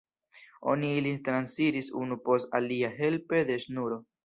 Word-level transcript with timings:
Oni 0.71 0.89
ilin 1.01 1.19
transiris 1.27 1.91
unu 2.01 2.19
post 2.31 2.59
alia 2.63 2.93
helpe 3.03 3.45
de 3.53 3.63
ŝnuro. 3.71 4.05